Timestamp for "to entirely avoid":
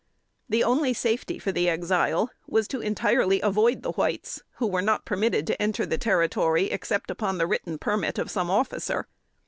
2.69-3.83